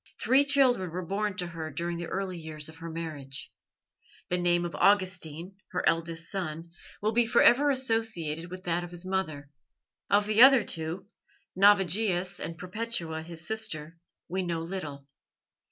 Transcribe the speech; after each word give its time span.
Three 0.19 0.45
children 0.45 0.89
were 0.89 1.05
born 1.05 1.37
to 1.37 1.45
her 1.45 1.69
during 1.69 1.97
the 1.99 2.07
early 2.07 2.35
years 2.35 2.67
of 2.67 2.77
her 2.77 2.89
marriage. 2.89 3.51
The 4.29 4.39
name 4.39 4.65
of 4.65 4.73
Augustine, 4.73 5.57
her 5.73 5.87
eldest 5.87 6.31
son, 6.31 6.71
will 7.03 7.11
be 7.11 7.27
for 7.27 7.43
ever 7.43 7.69
associated 7.69 8.49
with 8.49 8.63
that 8.63 8.83
of 8.83 8.89
his 8.89 9.05
mother. 9.05 9.51
Of 10.09 10.25
the 10.25 10.41
other 10.41 10.63
two, 10.63 11.05
Navigius 11.55 12.39
and 12.39 12.57
Perpetua 12.57 13.21
his 13.21 13.45
sister, 13.45 13.99
we 14.27 14.41
know 14.41 14.61
little. 14.61 15.05